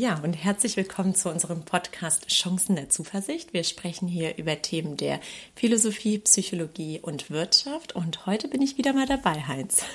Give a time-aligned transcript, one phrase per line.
[0.00, 3.52] Ja, und herzlich willkommen zu unserem Podcast Chancen der Zuversicht.
[3.52, 5.20] Wir sprechen hier über Themen der
[5.54, 7.94] Philosophie, Psychologie und Wirtschaft.
[7.94, 9.82] Und heute bin ich wieder mal dabei, Heinz.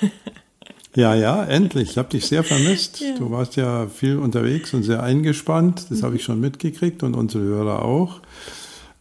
[0.94, 1.90] Ja, ja, endlich.
[1.90, 3.00] Ich habe dich sehr vermisst.
[3.00, 3.18] Ja.
[3.18, 5.90] Du warst ja viel unterwegs und sehr eingespannt.
[5.90, 6.04] Das mhm.
[6.04, 8.20] habe ich schon mitgekriegt und unsere Hörer auch.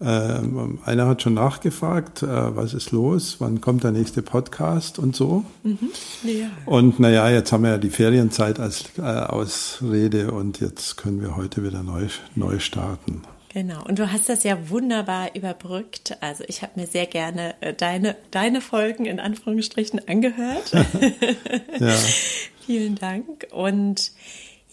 [0.06, 5.16] Ähm, einer hat schon nachgefragt, äh, was ist los, wann kommt der nächste Podcast und
[5.16, 5.44] so.
[5.64, 5.90] Mhm.
[6.24, 6.48] Ja.
[6.66, 11.36] Und naja, jetzt haben wir ja die Ferienzeit als äh, Ausrede und jetzt können wir
[11.36, 13.24] heute wieder neu, neu starten.
[13.56, 16.18] Genau, und du hast das ja wunderbar überbrückt.
[16.20, 20.74] Also ich habe mir sehr gerne äh, deine, deine Folgen in Anführungsstrichen angehört.
[21.80, 21.96] ja.
[22.66, 23.48] Vielen Dank.
[23.52, 24.12] Und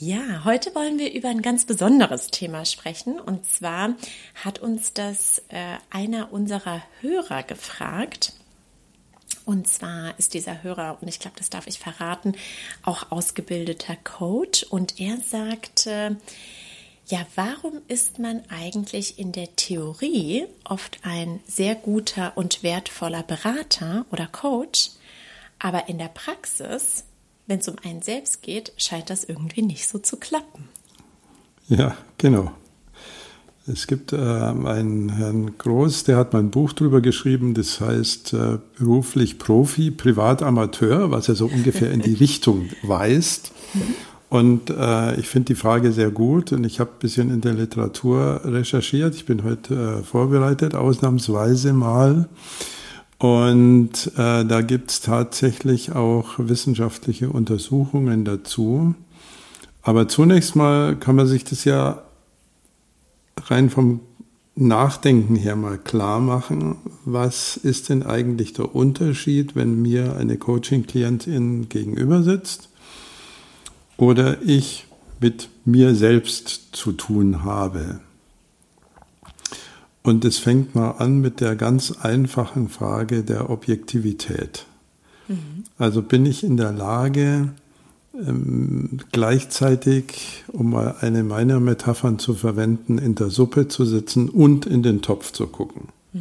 [0.02, 3.20] ja, heute wollen wir über ein ganz besonderes Thema sprechen.
[3.20, 3.95] Und zwar
[4.34, 8.33] hat uns das äh, einer unserer Hörer gefragt.
[9.44, 12.34] Und zwar ist dieser Hörer, und ich glaube, das darf ich verraten,
[12.83, 14.64] auch ausgebildeter Coach.
[14.64, 16.16] Und er sagte,
[17.06, 24.05] ja, warum ist man eigentlich in der Theorie oft ein sehr guter und wertvoller Berater
[24.11, 24.91] oder Coach,
[25.61, 27.05] aber in der Praxis
[27.46, 30.68] wenn es um einen selbst geht, scheint das irgendwie nicht so zu klappen.
[31.68, 32.52] Ja, genau.
[33.66, 38.32] Es gibt äh, einen Herrn Groß, der hat mal ein Buch drüber geschrieben, das heißt
[38.32, 43.52] äh, beruflich Profi, Privatamateur, was ja so ungefähr in die Richtung weist.
[44.28, 47.52] Und äh, ich finde die Frage sehr gut und ich habe ein bisschen in der
[47.52, 49.14] Literatur recherchiert.
[49.14, 52.28] Ich bin heute äh, vorbereitet, ausnahmsweise mal.
[53.23, 58.97] Und äh, da gibt es tatsächlich auch wissenschaftliche Untersuchungen dazu.
[59.81, 62.03] Aber zunächst mal kann man sich das ja
[63.45, 64.00] rein vom
[64.56, 71.69] Nachdenken her mal klar machen, was ist denn eigentlich der Unterschied, wenn mir eine Coaching-Klientin
[71.69, 72.71] gegenüber sitzt
[73.99, 74.88] oder ich
[75.21, 78.00] mit mir selbst zu tun habe.
[80.02, 84.66] Und es fängt mal an mit der ganz einfachen Frage der Objektivität.
[85.28, 85.64] Mhm.
[85.78, 87.50] Also bin ich in der Lage,
[88.14, 94.66] ähm, gleichzeitig, um mal eine meiner Metaphern zu verwenden, in der Suppe zu sitzen und
[94.66, 95.88] in den Topf zu gucken.
[96.12, 96.20] Mhm.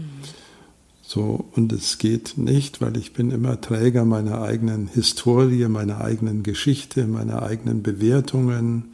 [1.01, 6.43] So, und es geht nicht, weil ich bin immer Träger meiner eigenen Historie, meiner eigenen
[6.43, 8.93] Geschichte, meiner eigenen Bewertungen.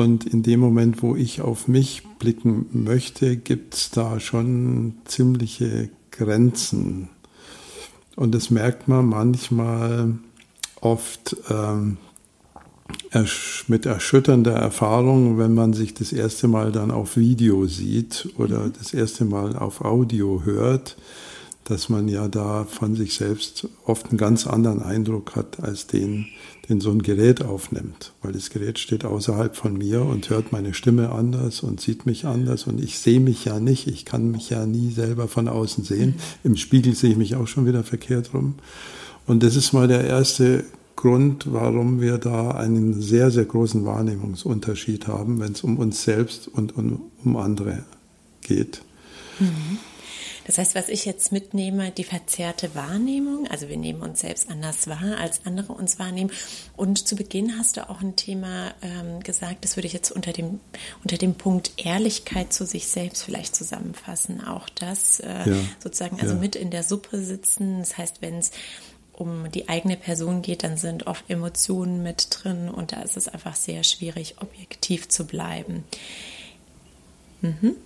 [0.00, 5.90] Und in dem Moment, wo ich auf mich blicken möchte, gibt es da schon ziemliche
[6.10, 7.10] Grenzen.
[8.16, 10.14] Und das merkt man manchmal
[10.80, 11.98] oft ähm,
[13.68, 18.72] mit erschütternder Erfahrung, wenn man sich das erste Mal dann auf Video sieht oder mhm.
[18.78, 20.96] das erste Mal auf Audio hört
[21.64, 26.26] dass man ja da von sich selbst oft einen ganz anderen Eindruck hat als den,
[26.68, 28.12] den so ein Gerät aufnimmt.
[28.22, 32.24] Weil das Gerät steht außerhalb von mir und hört meine Stimme anders und sieht mich
[32.24, 33.86] anders und ich sehe mich ja nicht.
[33.86, 36.16] Ich kann mich ja nie selber von außen sehen.
[36.42, 38.54] Im Spiegel sehe ich mich auch schon wieder verkehrt rum.
[39.26, 40.64] Und das ist mal der erste
[40.96, 46.48] Grund, warum wir da einen sehr, sehr großen Wahrnehmungsunterschied haben, wenn es um uns selbst
[46.48, 47.84] und um, um andere
[48.42, 48.82] geht.
[49.38, 49.78] Mhm.
[50.50, 54.88] Das heißt, was ich jetzt mitnehme, die verzerrte Wahrnehmung, also wir nehmen uns selbst anders
[54.88, 56.32] wahr, als andere uns wahrnehmen.
[56.76, 60.32] Und zu Beginn hast du auch ein Thema ähm, gesagt, das würde ich jetzt unter
[60.32, 60.58] dem,
[61.04, 64.44] unter dem Punkt Ehrlichkeit zu sich selbst vielleicht zusammenfassen.
[64.44, 66.40] Auch das äh, ja, sozusagen, also ja.
[66.40, 67.78] mit in der Suppe sitzen.
[67.78, 68.50] Das heißt, wenn es
[69.12, 73.28] um die eigene Person geht, dann sind oft Emotionen mit drin und da ist es
[73.28, 75.84] einfach sehr schwierig, objektiv zu bleiben.
[77.40, 77.76] Mhm.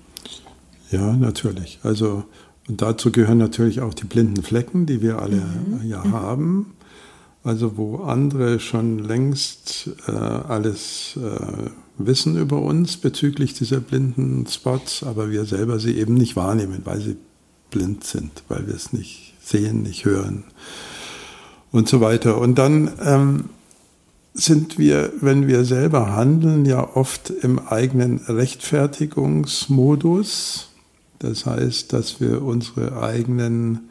[0.91, 1.79] Ja, natürlich.
[1.83, 2.25] Also
[2.69, 5.87] und dazu gehören natürlich auch die blinden Flecken, die wir alle mhm.
[5.87, 6.13] ja mhm.
[6.13, 6.75] haben.
[7.43, 11.69] Also wo andere schon längst äh, alles äh,
[11.99, 17.03] wissen über uns bezüglich dieser blinden Spots, aber wir selber sie eben nicht wahrnehmen, weil
[17.03, 17.19] sie
[17.71, 20.45] blind sind, weil wir es nicht sehen, nicht hören
[21.71, 22.39] und so weiter.
[22.39, 23.51] Und dann ähm,
[24.33, 30.71] sind wir, wenn wir selber handeln, ja oft im eigenen Rechtfertigungsmodus
[31.19, 33.89] das heißt, dass wir unsere eigenen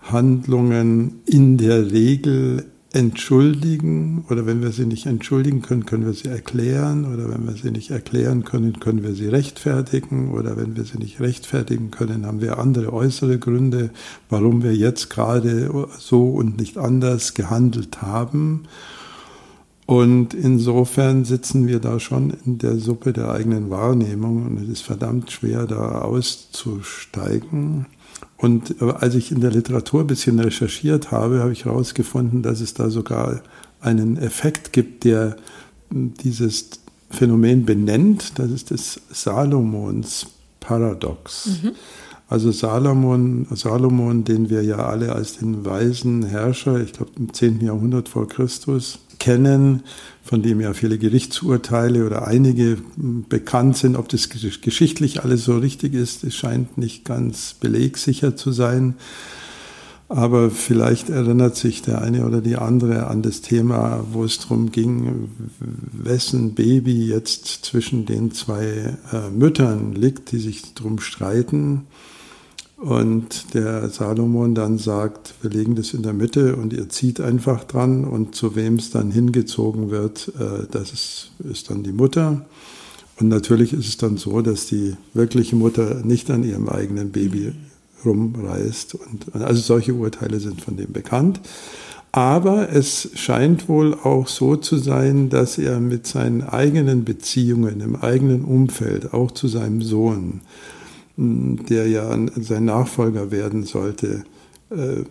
[0.00, 4.24] Handlungen in der Regel entschuldigen.
[4.30, 7.12] Oder wenn wir sie nicht entschuldigen können, können wir sie erklären.
[7.12, 10.32] Oder wenn wir sie nicht erklären können, können wir sie rechtfertigen.
[10.32, 13.90] Oder wenn wir sie nicht rechtfertigen können, haben wir andere äußere Gründe,
[14.30, 18.64] warum wir jetzt gerade so und nicht anders gehandelt haben.
[19.86, 24.80] Und insofern sitzen wir da schon in der Suppe der eigenen Wahrnehmung und es ist
[24.82, 27.86] verdammt schwer, da auszusteigen.
[28.38, 32.60] Und äh, als ich in der Literatur ein bisschen recherchiert habe, habe ich herausgefunden, dass
[32.60, 33.42] es da sogar
[33.80, 35.36] einen Effekt gibt, der
[35.90, 36.70] dieses
[37.10, 40.26] Phänomen benennt, das ist das Salomons
[40.60, 41.60] Paradox.
[41.62, 41.72] Mhm.
[42.28, 47.60] Also Salomon, Salomon, den wir ja alle als den weisen Herrscher, ich glaube im 10.
[47.60, 49.84] Jahrhundert vor Christus, kennen,
[50.22, 53.96] von dem ja viele Gerichtsurteile oder einige bekannt sind.
[53.96, 58.96] Ob das geschichtlich alles so richtig ist, es scheint nicht ganz belegsicher zu sein.
[60.10, 64.70] Aber vielleicht erinnert sich der eine oder die andere an das Thema, wo es darum
[64.70, 65.30] ging,
[65.90, 71.86] wessen Baby jetzt zwischen den zwei äh, Müttern liegt, die sich darum streiten.
[72.84, 77.64] Und der Salomon dann sagt, wir legen das in der Mitte und ihr zieht einfach
[77.64, 82.44] dran und zu wem es dann hingezogen wird, äh, das ist, ist dann die Mutter.
[83.18, 87.52] Und natürlich ist es dann so, dass die wirkliche Mutter nicht an ihrem eigenen Baby
[88.04, 88.96] rumreißt.
[88.96, 91.40] Und, also solche Urteile sind von dem bekannt.
[92.12, 97.96] Aber es scheint wohl auch so zu sein, dass er mit seinen eigenen Beziehungen im
[97.96, 100.42] eigenen Umfeld, auch zu seinem Sohn,
[101.16, 104.24] der ja sein Nachfolger werden sollte,
[104.70, 105.04] äh,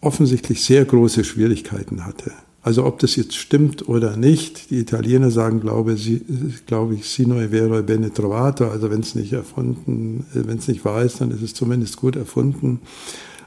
[0.00, 2.32] offensichtlich sehr große Schwierigkeiten hatte.
[2.62, 6.24] Also ob das jetzt stimmt oder nicht, die Italiener sagen, glaube, sie,
[6.66, 10.68] glaube ich, sino e vero bene trovato, also wenn es nicht erfunden, äh, wenn es
[10.68, 12.80] nicht wahr ist, dann ist es zumindest gut erfunden.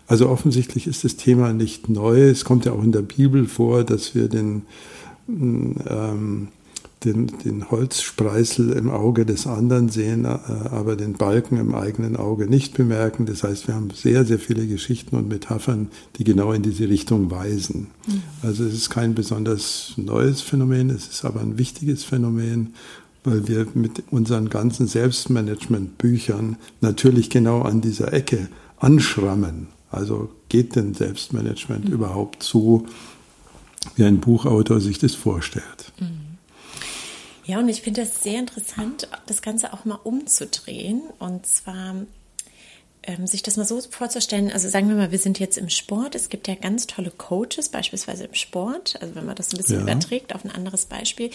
[0.08, 2.30] Also offensichtlich ist das Thema nicht neu.
[2.30, 4.64] Es kommt ja auch in der Bibel vor, dass wir den
[5.28, 6.50] ähm,
[7.06, 12.48] den, den Holzspreißel im Auge des anderen sehen, äh, aber den Balken im eigenen Auge
[12.48, 13.26] nicht bemerken.
[13.26, 17.32] Das heißt, wir haben sehr, sehr viele Geschichten und Metaphern, die genau in diese Richtung
[17.32, 17.88] weisen.
[18.08, 18.24] Mhm.
[18.42, 22.74] Also es ist kein besonders neues Phänomen, es ist aber ein wichtiges Phänomen,
[23.24, 29.68] weil wir mit unseren ganzen Selbstmanagement-Büchern natürlich genau an dieser Ecke anschrammen.
[29.92, 31.94] Also geht denn Selbstmanagement mhm.
[31.94, 32.86] überhaupt so,
[33.96, 35.85] wie ein Buchautor sich das vorstellt?
[37.46, 41.04] Ja, und ich finde das sehr interessant, das Ganze auch mal umzudrehen.
[41.20, 41.96] Und zwar
[43.04, 46.16] ähm, sich das mal so vorzustellen, also sagen wir mal, wir sind jetzt im Sport,
[46.16, 49.78] es gibt ja ganz tolle Coaches, beispielsweise im Sport, also wenn man das ein bisschen
[49.78, 49.82] ja.
[49.84, 51.30] überträgt auf ein anderes Beispiel,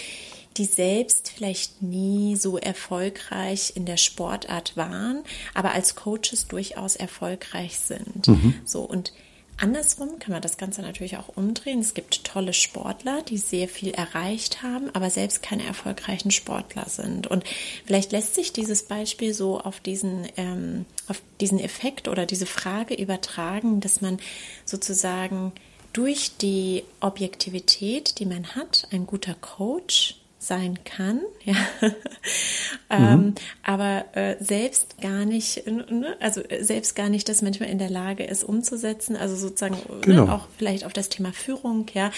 [0.56, 5.22] die selbst vielleicht nie so erfolgreich in der Sportart waren,
[5.54, 8.26] aber als Coaches durchaus erfolgreich sind.
[8.26, 8.54] Mhm.
[8.64, 9.12] So und
[9.60, 11.80] Andersrum kann man das Ganze natürlich auch umdrehen.
[11.80, 17.26] Es gibt tolle Sportler, die sehr viel erreicht haben, aber selbst keine erfolgreichen Sportler sind.
[17.26, 17.44] Und
[17.84, 22.94] vielleicht lässt sich dieses Beispiel so auf diesen, ähm, auf diesen Effekt oder diese Frage
[22.94, 24.18] übertragen, dass man
[24.64, 25.52] sozusagen
[25.92, 31.54] durch die Objektivität, die man hat, ein guter Coach sein kann, ja.
[32.88, 33.34] ähm, mhm.
[33.62, 37.90] aber äh, selbst gar nicht, ne, also äh, selbst gar nicht das manchmal in der
[37.90, 40.24] Lage ist umzusetzen, also sozusagen ne, genau.
[40.24, 42.10] ne, auch vielleicht auf das Thema Führung, ja.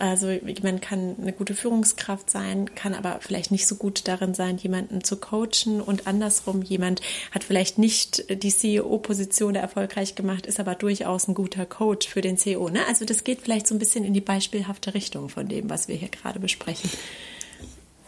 [0.00, 4.56] Also jemand kann eine gute Führungskraft sein, kann aber vielleicht nicht so gut darin sein,
[4.56, 10.76] jemanden zu coachen und andersrum, jemand hat vielleicht nicht die CEO-Position erfolgreich gemacht, ist aber
[10.76, 12.70] durchaus ein guter Coach für den CEO.
[12.70, 12.80] Ne?
[12.86, 15.96] Also das geht vielleicht so ein bisschen in die beispielhafte Richtung von dem, was wir
[15.96, 16.90] hier gerade besprechen.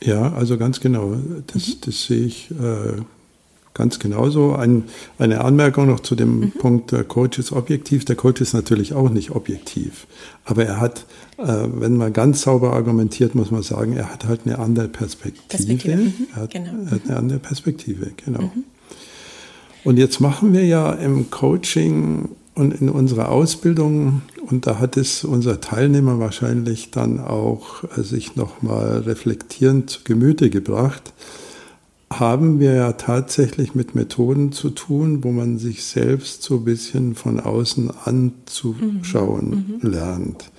[0.02, 1.16] Ja, also ganz genau.
[1.46, 1.74] Das, mhm.
[1.84, 3.02] das sehe ich äh,
[3.74, 4.54] ganz genauso.
[4.54, 4.84] Ein,
[5.18, 6.50] eine Anmerkung noch zu dem mhm.
[6.52, 8.04] Punkt, der Coach ist objektiv.
[8.04, 10.06] Der Coach ist natürlich auch nicht objektiv.
[10.44, 11.06] Aber er hat,
[11.38, 15.46] äh, wenn man ganz sauber argumentiert, muss man sagen, er hat halt eine andere Perspektive.
[15.48, 15.96] Perspektive.
[15.96, 16.14] Mhm.
[16.34, 16.70] Er, hat, genau.
[16.86, 18.42] er, hat, eine andere Perspektive, genau.
[18.42, 18.64] Mhm.
[19.84, 22.28] Und jetzt machen wir ja im Coaching
[22.60, 28.36] und in unserer Ausbildung, und da hat es unser Teilnehmer wahrscheinlich dann auch äh, sich
[28.36, 31.14] nochmal reflektierend zu Gemüte gebracht,
[32.12, 37.14] haben wir ja tatsächlich mit Methoden zu tun, wo man sich selbst so ein bisschen
[37.14, 39.80] von außen anzuschauen mhm.
[39.80, 39.90] mhm.
[39.90, 40.50] lernt.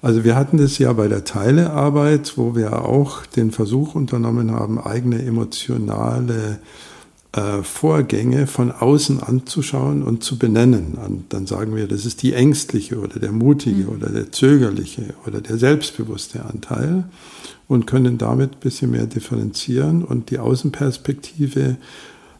[0.00, 4.78] Also wir hatten das ja bei der Teilearbeit, wo wir auch den Versuch unternommen haben,
[4.78, 6.58] eigene emotionale
[7.32, 10.98] äh, Vorgänge von außen anzuschauen und zu benennen.
[11.04, 13.88] Und dann sagen wir, das ist die ängstliche oder der mutige mhm.
[13.88, 17.04] oder der zögerliche oder der selbstbewusste Anteil
[17.68, 21.76] und können damit ein bisschen mehr differenzieren und die Außenperspektive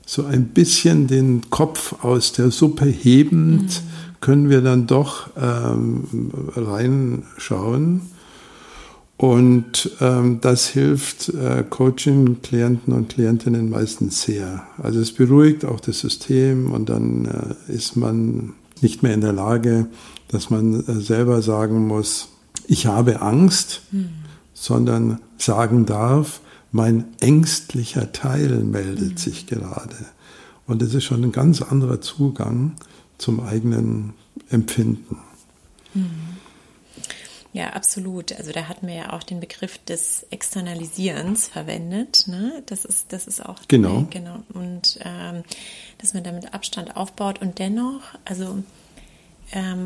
[0.05, 4.21] so ein bisschen den Kopf aus der Suppe hebend, mhm.
[4.21, 8.03] können wir dann doch ähm, reinschauen
[9.23, 14.67] und ähm, das hilft äh, Coaching, Klienten und Klientinnen meistens sehr.
[14.79, 19.33] Also es beruhigt auch das System und dann äh, ist man nicht mehr in der
[19.33, 19.87] Lage,
[20.27, 22.31] dass man äh, selber sagen muss,
[22.67, 24.09] ich habe Angst, mhm.
[24.55, 26.41] sondern sagen darf,
[26.73, 29.19] mein ängstlicher Teil meldet mhm.
[29.19, 30.05] sich gerade.
[30.67, 32.73] Und das ist schon ein ganz anderer Zugang
[33.19, 34.15] zum eigenen
[34.51, 35.19] Empfinden.
[35.95, 36.32] Mhm.
[37.53, 38.33] Ja, absolut.
[38.33, 42.25] Also da hatten wir ja auch den Begriff des Externalisierens verwendet.
[42.27, 42.63] Ne?
[42.67, 44.01] Das ist, das ist auch genau.
[44.01, 44.43] Äh, genau.
[44.55, 45.43] Und ähm,
[45.99, 48.63] dass man damit Abstand aufbaut und dennoch, also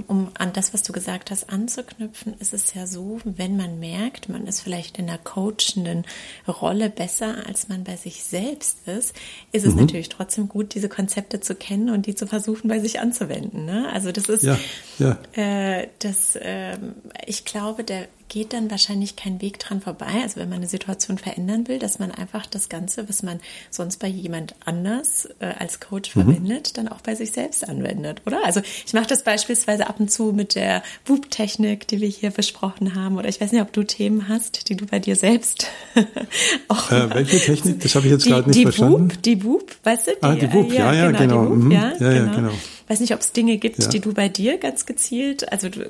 [0.06, 4.28] um an das, was du gesagt hast, anzuknüpfen, ist es ja so, wenn man merkt,
[4.28, 6.04] man ist vielleicht in einer coachenden
[6.46, 9.14] Rolle besser, als man bei sich selbst ist,
[9.52, 9.82] ist es mhm.
[9.82, 13.64] natürlich trotzdem gut, diese Konzepte zu kennen und die zu versuchen, bei sich anzuwenden.
[13.64, 13.88] Ne?
[13.92, 14.58] Also das ist, ja,
[14.98, 15.18] ja.
[15.32, 16.78] Äh, das, äh,
[17.26, 20.06] ich glaube, der geht dann wahrscheinlich kein Weg dran vorbei.
[20.22, 23.40] Also wenn man eine Situation verändern will, dass man einfach das Ganze, was man
[23.70, 26.22] sonst bei jemand anders äh, als Coach mhm.
[26.22, 28.44] verwendet, dann auch bei sich selbst anwendet, oder?
[28.44, 32.94] Also ich mache das beispielsweise ab und zu mit der Whoop-Technik, die wir hier besprochen
[32.94, 33.16] haben.
[33.16, 35.66] Oder ich weiß nicht, ob du Themen hast, die du bei dir selbst
[36.68, 36.90] auch.
[36.90, 37.80] Äh, welche Technik?
[37.80, 39.10] Das habe ich jetzt gerade nicht die verstanden.
[39.10, 40.10] Whoop, die Whoop, weißt du?
[40.12, 41.18] Die, ah, die Whoop, ja, ja, genau.
[41.18, 41.50] genau.
[41.50, 41.70] Whoop, mhm.
[41.70, 42.36] ja, ja, ja, genau.
[42.36, 42.52] genau
[42.88, 43.88] weiß nicht, ob es Dinge gibt, ja.
[43.88, 45.80] die du bei dir ganz gezielt, also du,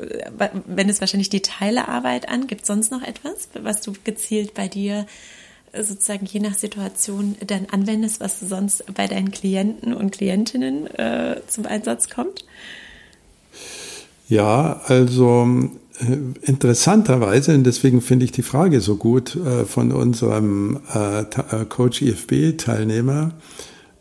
[0.67, 4.69] wenn es wahrscheinlich die Teilearbeit an, gibt es sonst noch etwas, was du gezielt bei
[4.69, 5.07] dir
[5.73, 11.41] äh, sozusagen je nach Situation dann anwendest, was sonst bei deinen Klienten und Klientinnen äh,
[11.47, 12.45] zum Einsatz kommt?
[14.29, 15.47] Ja, also
[16.01, 21.65] äh, interessanterweise, und deswegen finde ich die Frage so gut äh, von unserem äh, äh
[21.69, 23.33] Coach IFB-Teilnehmer,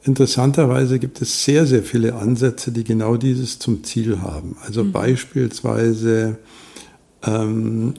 [0.05, 4.55] Interessanterweise gibt es sehr, sehr viele Ansätze, die genau dieses zum Ziel haben.
[4.63, 4.91] Also mhm.
[4.91, 6.37] beispielsweise
[7.23, 7.95] ähm,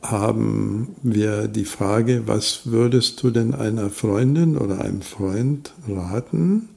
[0.00, 6.68] haben wir die Frage, was würdest du denn einer Freundin oder einem Freund raten,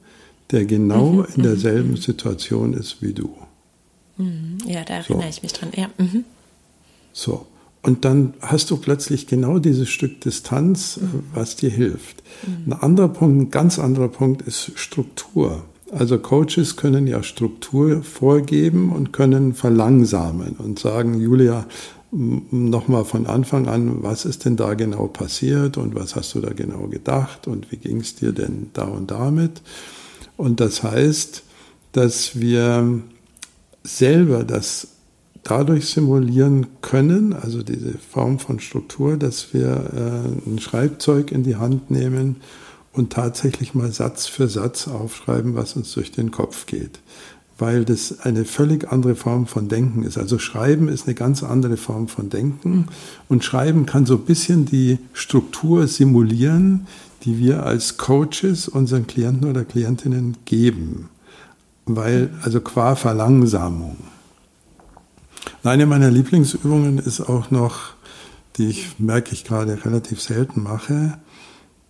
[0.50, 1.26] der genau mhm.
[1.36, 1.96] in derselben mhm.
[1.98, 3.32] Situation ist wie du?
[4.16, 4.58] Mhm.
[4.66, 5.28] Ja, da erinnere so.
[5.28, 5.70] ich mich dran.
[5.76, 5.88] Ja.
[5.98, 6.24] Mhm.
[7.12, 7.46] So.
[7.84, 11.00] Und dann hast du plötzlich genau dieses Stück Distanz, äh,
[11.34, 12.22] was dir hilft.
[12.46, 12.72] Mhm.
[12.72, 15.64] Ein anderer Punkt, ein ganz anderer Punkt ist Struktur.
[15.92, 21.66] Also Coaches können ja Struktur vorgeben und können verlangsamen und sagen, Julia,
[22.10, 26.52] nochmal von Anfang an, was ist denn da genau passiert und was hast du da
[26.52, 29.60] genau gedacht und wie ging es dir denn da und damit?
[30.36, 31.42] Und das heißt,
[31.92, 33.00] dass wir
[33.82, 34.88] selber das
[35.44, 41.56] dadurch simulieren können, also diese Form von Struktur, dass wir äh, ein Schreibzeug in die
[41.56, 42.36] Hand nehmen
[42.92, 47.00] und tatsächlich mal Satz für Satz aufschreiben, was uns durch den Kopf geht.
[47.58, 50.18] Weil das eine völlig andere Form von Denken ist.
[50.18, 52.86] Also Schreiben ist eine ganz andere Form von Denken
[53.28, 56.86] und Schreiben kann so ein bisschen die Struktur simulieren,
[57.24, 61.10] die wir als Coaches unseren Klienten oder Klientinnen geben.
[61.86, 63.96] Weil, also qua Verlangsamung.
[65.64, 67.94] Eine meiner Lieblingsübungen ist auch noch,
[68.58, 71.16] die ich merke ich gerade relativ selten mache,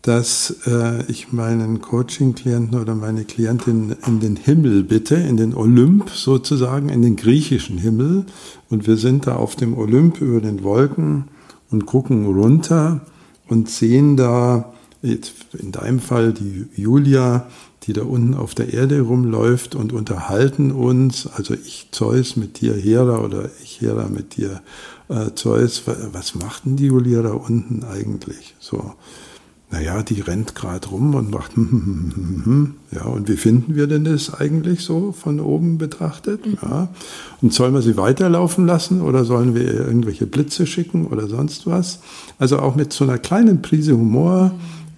[0.01, 6.11] dass äh, ich meinen Coaching-Klienten oder meine Klientin in den Himmel bitte, in den Olymp
[6.11, 8.27] sozusagen, in den griechischen Himmel.
[8.71, 11.25] Und wir sind da auf dem Olymp über den Wolken
[11.73, 13.01] und gucken runter
[13.49, 17.49] und sehen da, in deinem Fall die Julia,
[17.87, 22.75] die da unten auf der Erde rumläuft und unterhalten uns, also ich Zeus mit dir
[22.75, 24.63] Hera oder ich Hera mit dir
[25.09, 28.55] äh, Zeus, was macht denn die Julia da unten eigentlich?
[28.59, 28.95] So,
[29.71, 31.53] naja, die rennt gerade rum und macht,
[32.93, 36.47] ja, und wie finden wir denn das eigentlich so von oben betrachtet?
[36.47, 36.59] Mhm.
[36.63, 36.89] Ja.
[37.43, 41.67] Und sollen wir sie weiterlaufen lassen oder sollen wir ihr irgendwelche Blitze schicken oder sonst
[41.67, 41.99] was?
[42.39, 44.55] Also auch mit so einer kleinen Prise Humor,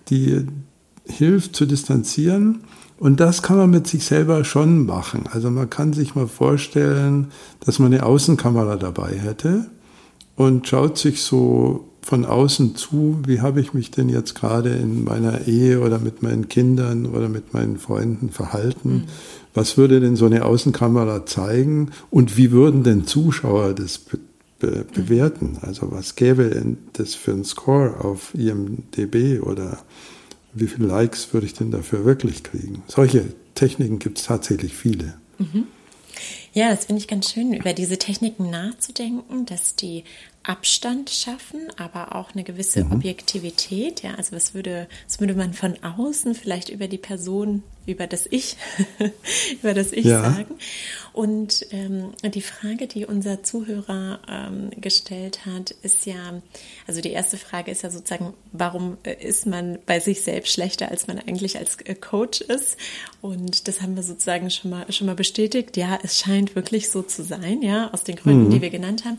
[0.08, 0.46] die
[1.04, 2.60] hilft zu distanzieren
[2.98, 5.24] und das kann man mit sich selber schon machen.
[5.30, 7.28] Also man kann sich mal vorstellen,
[7.60, 9.66] dass man eine Außenkamera dabei hätte
[10.36, 15.02] und schaut sich so von außen zu, wie habe ich mich denn jetzt gerade in
[15.04, 18.88] meiner Ehe oder mit meinen Kindern oder mit meinen Freunden verhalten?
[18.88, 19.04] Mhm.
[19.54, 24.18] Was würde denn so eine Außenkamera zeigen und wie würden denn Zuschauer das be
[24.58, 25.58] be bewerten?
[25.60, 29.78] Also was gäbe das für einen Score auf IMDB oder
[30.60, 32.82] wie viele Likes würde ich denn dafür wirklich kriegen?
[32.86, 35.14] Solche Techniken gibt es tatsächlich viele.
[35.38, 35.64] Mhm.
[36.56, 40.04] Ja, das finde ich ganz schön, über diese Techniken nachzudenken, dass die
[40.46, 42.92] Abstand schaffen, aber auch eine gewisse mhm.
[42.92, 44.02] Objektivität.
[44.02, 48.26] Ja, also was würde, was würde man von außen vielleicht über die Person, über das
[48.30, 48.56] Ich,
[49.62, 50.22] über das Ich ja.
[50.22, 50.54] sagen?
[51.12, 56.40] Und ähm, die Frage, die unser Zuhörer ähm, gestellt hat, ist ja,
[56.86, 60.90] also die erste Frage ist ja sozusagen, warum äh, ist man bei sich selbst schlechter,
[60.92, 62.76] als man eigentlich als äh, Coach ist?
[63.20, 65.76] Und das haben wir sozusagen schon mal schon mal bestätigt.
[65.76, 68.50] Ja, es scheint wirklich so zu sein, ja, aus den Gründen, mhm.
[68.50, 69.18] die wir genannt haben.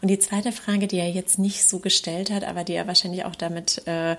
[0.00, 3.24] Und die zweite Frage, die er jetzt nicht so gestellt hat, aber die er wahrscheinlich
[3.24, 4.16] auch damit äh, äh,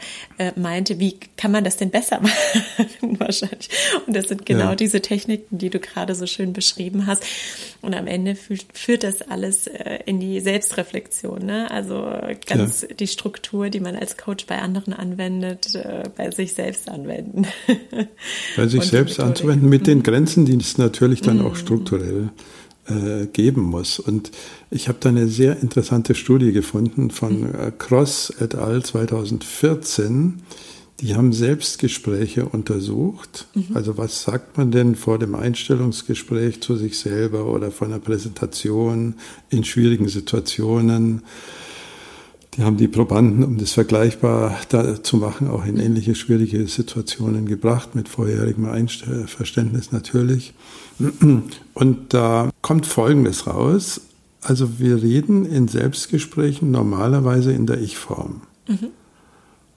[0.55, 3.19] meinte, wie kann man das denn besser machen?
[3.19, 3.69] wahrscheinlich.
[4.05, 4.75] Und das sind genau ja.
[4.75, 7.23] diese Techniken, die du gerade so schön beschrieben hast.
[7.81, 11.45] Und am Ende führt, führt das alles äh, in die Selbstreflexion.
[11.45, 11.71] Ne?
[11.71, 12.11] Also
[12.45, 12.95] ganz ja.
[12.95, 17.47] die Struktur, die man als Coach bei anderen anwendet, äh, bei sich selbst anwenden.
[18.55, 20.03] Bei sich selbst anzuwenden, mit den mhm.
[20.03, 21.55] Grenzen, die es natürlich dann auch mhm.
[21.55, 22.29] strukturell
[22.89, 23.99] äh, geben muss.
[23.99, 24.31] Und
[24.71, 27.55] ich habe da eine sehr interessante Studie gefunden von mhm.
[27.55, 28.83] äh, Cross et al.
[28.83, 30.41] 2014.
[31.01, 33.47] Die haben Selbstgespräche untersucht.
[33.55, 33.75] Mhm.
[33.75, 39.15] Also was sagt man denn vor dem Einstellungsgespräch zu sich selber oder vor einer Präsentation
[39.49, 41.21] in schwierigen Situationen?
[42.55, 44.57] Die haben die Probanden, um das vergleichbar
[45.03, 48.67] zu machen, auch in ähnliche schwierige Situationen gebracht, mit vorherigem
[49.27, 50.53] Verständnis natürlich.
[51.73, 53.99] Und da kommt Folgendes raus.
[54.43, 58.41] Also wir reden in Selbstgesprächen normalerweise in der Ich-Form.
[58.67, 58.89] Mhm.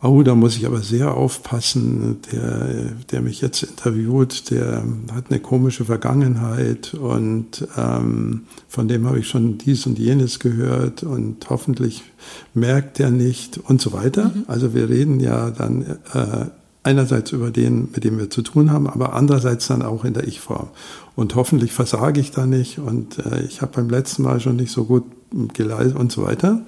[0.03, 2.19] Oh, da muss ich aber sehr aufpassen.
[2.31, 4.85] Der, der mich jetzt interviewt, der
[5.15, 11.03] hat eine komische Vergangenheit und ähm, von dem habe ich schon dies und jenes gehört
[11.03, 12.03] und hoffentlich
[12.53, 14.33] merkt er nicht und so weiter.
[14.35, 14.45] Mhm.
[14.49, 15.81] Also wir reden ja dann
[16.13, 16.45] äh,
[16.83, 20.27] einerseits über den, mit dem wir zu tun haben, aber andererseits dann auch in der
[20.27, 20.69] Ich-Form.
[21.15, 24.73] Und hoffentlich versage ich da nicht und äh, ich habe beim letzten Mal schon nicht
[24.73, 25.05] so gut
[25.55, 26.63] geleistet und so weiter.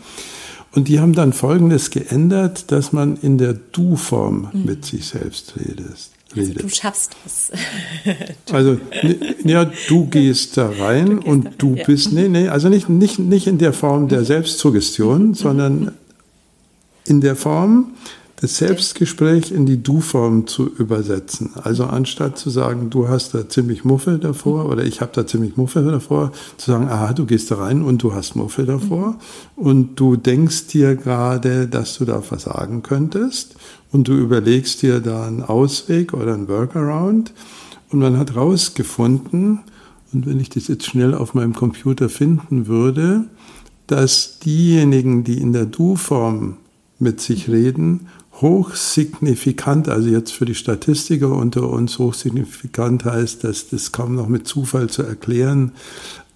[0.72, 4.64] Und die haben dann Folgendes geändert, dass man in der Du-Form mhm.
[4.64, 6.10] mit sich selbst redet.
[6.36, 7.52] Also du schaffst das.
[8.52, 8.78] also
[9.44, 11.84] ja, du gehst da rein gehst und da rein, du ja.
[11.84, 14.24] bist, nee, nee, also nicht, nicht, nicht in der Form der mhm.
[14.24, 15.34] Selbstsuggestion, mhm.
[15.34, 15.92] sondern
[17.04, 17.92] in der Form,
[18.36, 21.52] das Selbstgespräch in die Du-Form zu übersetzen.
[21.54, 25.56] Also anstatt zu sagen, du hast da ziemlich Muffel davor oder ich habe da ziemlich
[25.56, 29.16] Muffel davor, zu sagen, aha, du gehst da rein und du hast Muffel davor
[29.56, 29.66] mhm.
[29.66, 33.54] und du denkst dir gerade, dass du da versagen könntest
[33.92, 37.32] und du überlegst dir da einen Ausweg oder einen Workaround
[37.90, 39.60] und man hat rausgefunden,
[40.12, 43.24] und wenn ich das jetzt schnell auf meinem Computer finden würde,
[43.88, 46.56] dass diejenigen, die in der Du-Form
[46.98, 48.06] mit sich reden,
[48.44, 54.46] hochsignifikant, also jetzt für die Statistiker unter uns hochsignifikant heißt, dass das kaum noch mit
[54.46, 55.72] Zufall zu erklären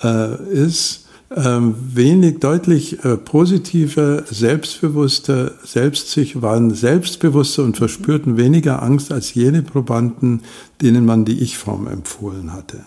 [0.02, 9.12] äh, ist, äh, wenig deutlich äh, positiver, selbstbewusster, selbstsicher, waren selbstbewusster und verspürten weniger Angst
[9.12, 10.40] als jene Probanden,
[10.80, 12.80] denen man die Ich-Form empfohlen hatte.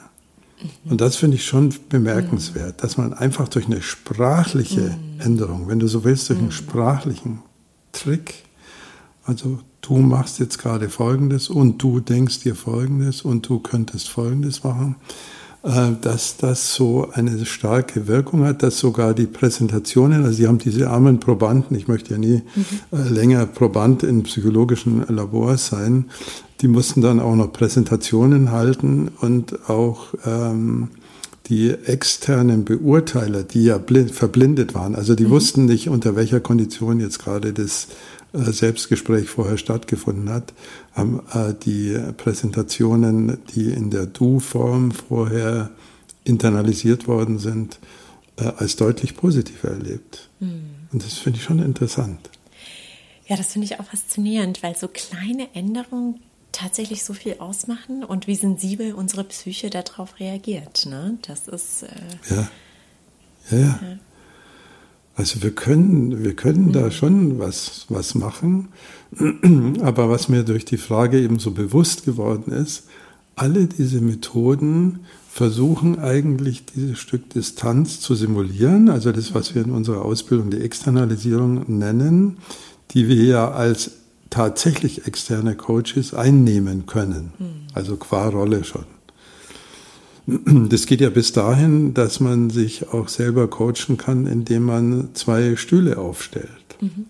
[0.89, 5.21] Und das finde ich schon bemerkenswert, dass man einfach durch eine sprachliche mhm.
[5.21, 6.53] Änderung, wenn du so willst, durch einen mhm.
[6.53, 7.39] sprachlichen
[7.91, 8.45] Trick
[9.25, 14.63] also du machst jetzt gerade Folgendes und du denkst dir Folgendes und du könntest Folgendes
[14.63, 14.95] machen,
[15.63, 20.57] äh, dass das so eine starke Wirkung hat, dass sogar die Präsentationen, also sie haben
[20.57, 22.65] diese armen Probanden, ich möchte ja nie mhm.
[22.97, 26.05] Äh, länger Proband in psychologischen Labors sein,
[26.61, 30.89] die mussten dann auch noch Präsentationen halten und auch ähm,
[31.47, 35.31] die externen Beurteiler, die ja blind, verblindet waren, also die mhm.
[35.31, 37.87] wussten nicht, unter welcher Kondition jetzt gerade das
[38.33, 40.53] Selbstgespräch vorher stattgefunden hat,
[40.93, 45.71] haben äh, die Präsentationen, die in der Du-Form vorher
[46.23, 47.79] internalisiert worden sind,
[48.37, 50.29] äh, als deutlich positiver erlebt.
[50.39, 50.63] Mhm.
[50.91, 52.29] Und das finde ich schon interessant.
[53.27, 56.19] Ja, das finde ich auch faszinierend, weil so kleine Änderungen
[56.51, 60.85] tatsächlich so viel ausmachen und wie sensibel unsere Psyche darauf reagiert.
[60.85, 61.17] Ne?
[61.27, 61.83] Das ist.
[61.83, 61.87] Äh,
[62.29, 62.51] ja.
[63.49, 63.79] Ja, ja.
[63.81, 63.97] ja.
[65.15, 66.71] Also wir können, wir können mhm.
[66.71, 68.69] da schon was, was machen.
[69.81, 72.85] Aber was mir durch die Frage eben so bewusst geworden ist,
[73.35, 79.71] alle diese Methoden versuchen eigentlich dieses Stück Distanz zu simulieren, also das, was wir in
[79.71, 82.37] unserer Ausbildung die Externalisierung nennen,
[82.91, 83.91] die wir ja als
[84.29, 87.45] tatsächlich externe Coaches einnehmen können, mhm.
[87.73, 88.85] also qua Rolle schon.
[90.69, 95.55] Das geht ja bis dahin, dass man sich auch selber coachen kann, indem man zwei
[95.55, 96.49] Stühle aufstellt.
[96.79, 97.07] Mhm.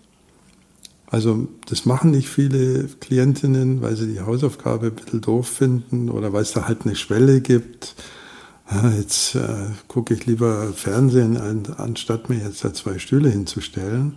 [1.06, 6.32] Also das machen nicht viele Klientinnen, weil sie die Hausaufgabe ein bisschen doof finden oder
[6.32, 7.94] weil es da halt eine Schwelle gibt.
[8.96, 14.16] Jetzt äh, gucke ich lieber Fernsehen, an, anstatt mir jetzt da zwei Stühle hinzustellen.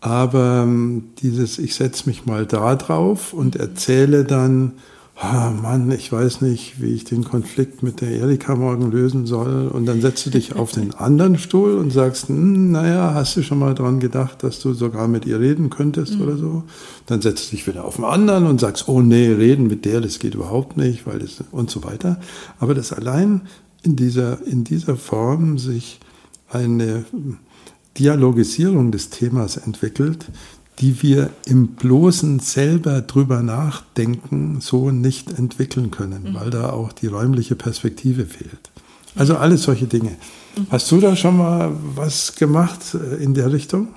[0.00, 4.72] Aber ähm, dieses, ich setze mich mal da drauf und erzähle dann,
[5.16, 9.68] ah, Mann, ich weiß nicht, wie ich den Konflikt mit der Erika morgen lösen soll.
[9.68, 13.42] Und dann setzt du dich auf den anderen Stuhl und sagst, hm, naja, hast du
[13.42, 16.20] schon mal dran gedacht, dass du sogar mit ihr reden könntest mhm.
[16.22, 16.64] oder so?
[17.06, 20.00] Dann setzt du dich wieder auf den anderen und sagst, oh nee, reden mit der,
[20.00, 22.20] das geht überhaupt nicht, weil das und so weiter.
[22.58, 23.42] Aber das allein
[23.82, 25.98] in dieser, in dieser Form sich
[26.50, 27.04] eine
[27.98, 30.26] Dialogisierung des Themas entwickelt,
[30.78, 36.34] die wir im bloßen selber drüber nachdenken so nicht entwickeln können, mhm.
[36.34, 38.70] weil da auch die räumliche Perspektive fehlt.
[39.14, 40.16] Also alles solche Dinge.
[40.56, 40.66] Mhm.
[40.70, 43.88] Hast du da schon mal was gemacht äh, in der Richtung?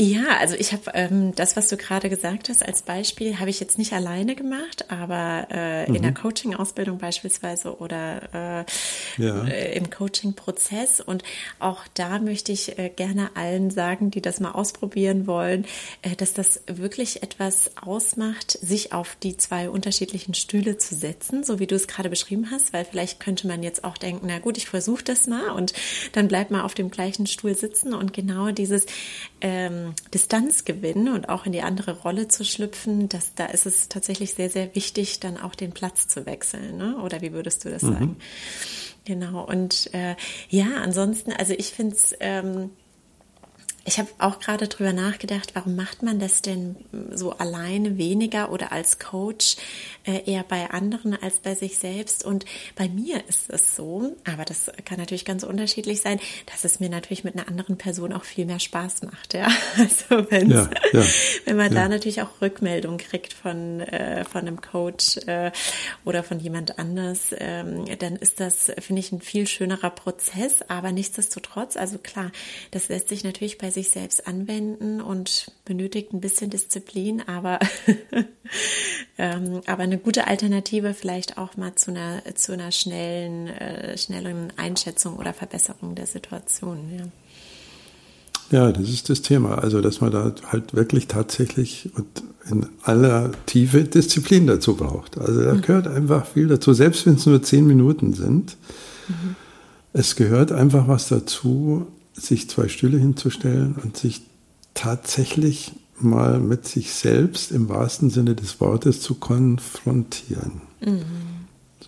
[0.00, 3.58] Ja, also ich habe ähm, das, was du gerade gesagt hast, als Beispiel habe ich
[3.58, 5.96] jetzt nicht alleine gemacht, aber äh, mhm.
[5.96, 8.64] in der Coaching-Ausbildung beispielsweise oder
[9.18, 9.44] äh, ja.
[9.48, 11.00] äh, im Coaching-Prozess.
[11.00, 11.24] Und
[11.58, 15.66] auch da möchte ich äh, gerne allen sagen, die das mal ausprobieren wollen,
[16.02, 21.58] äh, dass das wirklich etwas ausmacht, sich auf die zwei unterschiedlichen Stühle zu setzen, so
[21.58, 24.58] wie du es gerade beschrieben hast, weil vielleicht könnte man jetzt auch denken, na gut,
[24.58, 25.72] ich versuche das mal und
[26.12, 28.86] dann bleibt man auf dem gleichen Stuhl sitzen und genau dieses
[29.40, 33.88] ähm, Distanz gewinnen und auch in die andere Rolle zu schlüpfen, dass da ist es
[33.88, 36.76] tatsächlich sehr, sehr wichtig, dann auch den Platz zu wechseln.
[36.76, 36.98] Ne?
[36.98, 37.92] Oder wie würdest du das mhm.
[37.92, 38.16] sagen?
[39.04, 39.44] Genau.
[39.44, 40.16] Und äh,
[40.50, 42.70] ja, ansonsten, also ich finde es ähm,
[43.88, 46.76] ich habe auch gerade drüber nachgedacht, warum macht man das denn
[47.10, 49.56] so alleine weniger oder als Coach
[50.04, 52.22] äh, eher bei anderen als bei sich selbst?
[52.22, 52.44] Und
[52.76, 56.20] bei mir ist es so, aber das kann natürlich ganz unterschiedlich sein,
[56.52, 59.32] dass es mir natürlich mit einer anderen Person auch viel mehr Spaß macht.
[59.32, 59.48] Ja,
[59.78, 61.04] also ja, ja,
[61.46, 61.82] wenn man ja.
[61.82, 65.50] da natürlich auch Rückmeldung kriegt von äh, von einem Coach äh,
[66.04, 70.60] oder von jemand anders, ähm, dann ist das finde ich ein viel schönerer Prozess.
[70.68, 72.30] Aber nichtsdestotrotz, also klar,
[72.70, 77.60] das lässt sich natürlich bei sich selbst anwenden und benötigt ein bisschen Disziplin, aber,
[79.18, 84.52] ähm, aber eine gute Alternative vielleicht auch mal zu einer, zu einer schnellen, äh, schnellen
[84.56, 86.90] Einschätzung oder Verbesserung der Situation.
[86.96, 87.04] Ja.
[88.50, 89.58] Ja, das ist das Thema.
[89.58, 92.06] Also, dass man da halt wirklich tatsächlich und
[92.50, 95.18] in aller Tiefe Disziplin dazu braucht.
[95.18, 95.60] Also, da mhm.
[95.60, 98.56] gehört einfach viel dazu, selbst wenn es nur zehn Minuten sind.
[99.08, 99.36] Mhm.
[99.92, 101.86] Es gehört einfach was dazu,
[102.18, 104.22] sich zwei Stühle hinzustellen und sich
[104.74, 110.60] tatsächlich mal mit sich selbst im wahrsten Sinne des Wortes zu konfrontieren.
[110.80, 111.02] Mhm.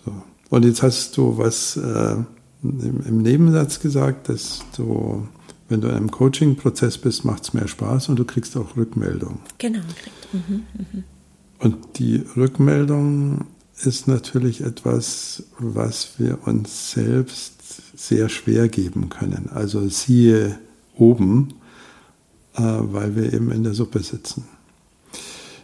[0.03, 0.11] So.
[0.49, 2.15] Und jetzt hast du was äh,
[2.63, 5.27] im, im, Nebensatz gesagt, dass du,
[5.69, 9.39] wenn du in einem Coaching-Prozess bist, macht es mehr Spaß und du kriegst auch Rückmeldung.
[9.57, 9.79] Genau.
[10.33, 11.03] Mhm, mh.
[11.59, 13.45] Und die Rückmeldung
[13.83, 17.60] ist natürlich etwas, was wir uns selbst
[17.95, 19.49] sehr schwer geben können.
[19.53, 20.57] Also siehe
[20.95, 21.53] oben,
[22.55, 24.45] äh, weil wir eben in der Suppe sitzen.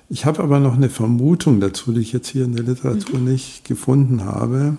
[0.09, 3.31] Ich habe aber noch eine Vermutung dazu, die ich jetzt hier in der Literatur mhm.
[3.31, 4.77] nicht gefunden habe,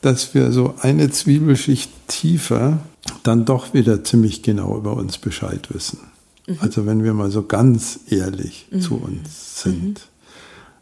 [0.00, 2.80] dass wir so eine Zwiebelschicht tiefer
[3.22, 6.00] dann doch wieder ziemlich genau über uns Bescheid wissen.
[6.46, 6.56] Mhm.
[6.60, 8.80] Also wenn wir mal so ganz ehrlich mhm.
[8.80, 9.84] zu uns sind.
[9.84, 10.12] Mhm.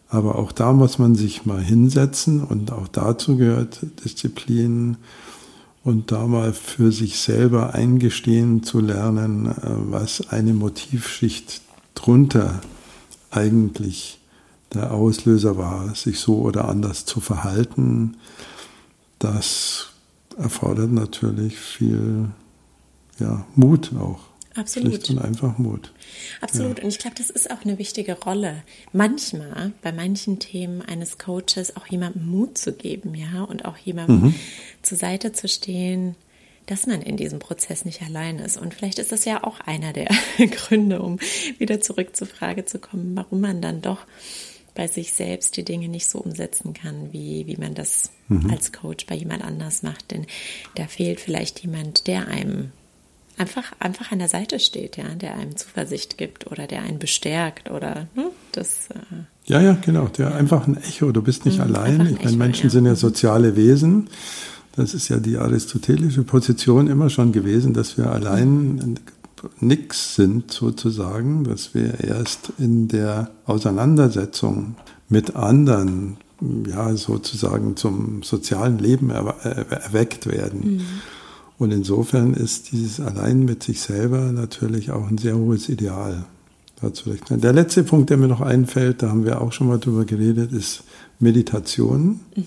[0.09, 4.97] Aber auch da muss man sich mal hinsetzen und auch dazu gehört Disziplin,
[5.83, 11.63] und da mal für sich selber eingestehen zu lernen, äh, was eine Motivschicht
[11.95, 12.61] drunter
[13.31, 14.21] eigentlich
[14.73, 18.17] der Auslöser war, sich so oder anders zu verhalten,
[19.19, 19.89] das
[20.37, 22.31] erfordert natürlich viel
[23.19, 24.30] ja, Mut auch.
[24.57, 24.95] Absolut.
[24.95, 25.93] Schlicht und einfach Mut.
[26.41, 26.79] Absolut.
[26.79, 26.85] Ja.
[26.85, 28.63] Und ich glaube, das ist auch eine wichtige Rolle.
[28.93, 34.23] Manchmal, bei manchen Themen eines Coaches, auch jemandem Mut zu geben, ja, und auch jemandem
[34.23, 34.35] mhm.
[34.83, 36.17] zur Seite zu stehen,
[36.67, 38.57] dass man in diesem Prozess nicht allein ist.
[38.57, 40.09] Und vielleicht ist das ja auch einer der
[40.39, 41.19] Gründe, um
[41.59, 44.07] wieder zurück zur Frage zu kommen, warum man dann doch
[44.75, 48.51] bei sich selbst die Dinge nicht so umsetzen kann, wie, wie man das mhm.
[48.51, 50.11] als Coach bei jemand anders macht.
[50.11, 50.27] Denn
[50.77, 52.73] da fehlt vielleicht jemand, der einem
[53.41, 57.71] einfach, einfach an der Seite steht, ja, der einem Zuversicht gibt oder der einen bestärkt
[57.71, 58.89] oder hm, das.
[58.91, 60.37] Äh, ja, ja, genau, der ja.
[60.37, 61.11] einfach ein Echo.
[61.11, 62.07] Du bist nicht mhm, allein.
[62.07, 62.71] Ich meine, Menschen ja.
[62.71, 64.11] sind ja soziale Wesen.
[64.77, 68.99] Das ist ja die aristotelische Position immer schon gewesen, dass wir allein
[69.59, 74.77] nichts sind sozusagen, dass wir erst in der Auseinandersetzung
[75.09, 76.19] mit anderen
[76.67, 80.77] ja sozusagen zum sozialen Leben erweckt werden.
[80.77, 80.87] Mhm.
[81.61, 86.25] Und insofern ist dieses Allein mit sich selber natürlich auch ein sehr hohes Ideal.
[87.29, 90.53] Der letzte Punkt, der mir noch einfällt, da haben wir auch schon mal drüber geredet,
[90.53, 90.85] ist
[91.19, 92.21] Meditation.
[92.35, 92.47] Mhm.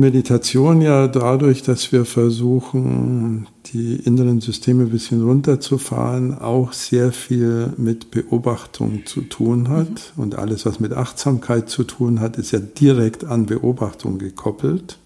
[0.00, 7.74] Meditation ja dadurch, dass wir versuchen, die inneren Systeme ein bisschen runterzufahren, auch sehr viel
[7.76, 10.14] mit Beobachtung zu tun hat.
[10.16, 10.22] Mhm.
[10.22, 14.96] Und alles, was mit Achtsamkeit zu tun hat, ist ja direkt an Beobachtung gekoppelt.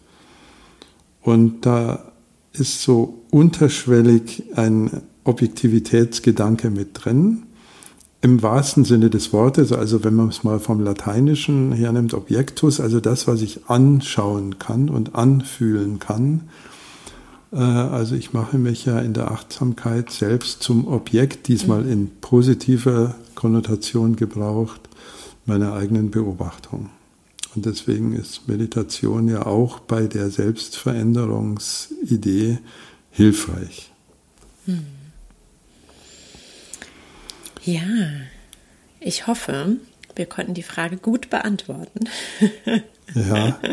[1.23, 2.13] Und da
[2.53, 7.45] ist so unterschwellig ein Objektivitätsgedanke mit drin.
[8.21, 12.99] Im wahrsten Sinne des Wortes, also wenn man es mal vom Lateinischen hernimmt, Objektus, also
[12.99, 16.49] das, was ich anschauen kann und anfühlen kann.
[17.53, 23.15] Äh, also ich mache mich ja in der Achtsamkeit selbst zum Objekt, diesmal in positiver
[23.37, 24.81] Konnotation gebraucht,
[25.47, 26.91] meiner eigenen Beobachtung.
[27.55, 32.59] Und deswegen ist Meditation ja auch bei der Selbstveränderungsidee
[33.11, 33.91] hilfreich.
[34.67, 34.87] Hm.
[37.65, 37.83] Ja,
[39.01, 39.79] ich hoffe,
[40.15, 42.09] wir konnten die Frage gut beantworten.
[43.15, 43.59] Ja.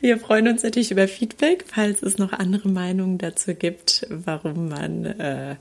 [0.00, 5.04] Wir freuen uns natürlich über Feedback, falls es noch andere Meinungen dazu gibt, warum man
[5.04, 5.56] äh,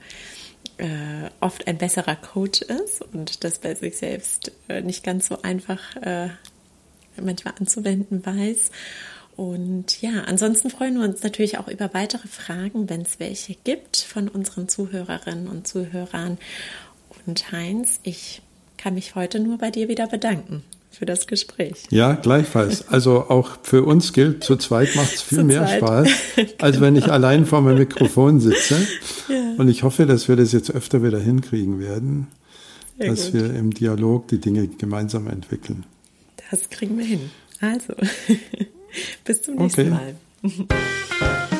[0.77, 5.41] äh, oft ein besserer Coach ist und das bei sich selbst äh, nicht ganz so
[5.41, 6.29] einfach äh,
[7.25, 8.71] manchmal anzuwenden weiß.
[9.35, 13.97] Und ja, ansonsten freuen wir uns natürlich auch über weitere Fragen, wenn es welche gibt
[13.97, 16.37] von unseren Zuhörerinnen und Zuhörern.
[17.25, 18.41] Und Heinz, ich
[18.77, 21.83] kann mich heute nur bei dir wieder bedanken für das Gespräch.
[21.89, 22.87] Ja, gleichfalls.
[22.89, 25.77] Also auch für uns gilt, zu zweit macht es viel zu mehr zweit.
[25.77, 26.09] Spaß,
[26.59, 28.75] als wenn ich allein vor meinem Mikrofon sitze.
[29.29, 29.53] Ja.
[29.57, 32.27] Und ich hoffe, dass wir das jetzt öfter wieder hinkriegen werden,
[32.97, 33.35] Sehr dass gut.
[33.35, 35.85] wir im Dialog die Dinge gemeinsam entwickeln.
[36.49, 37.31] Das kriegen wir hin.
[37.61, 37.93] Also,
[39.23, 40.15] bis zum nächsten okay.
[40.41, 41.58] Mal.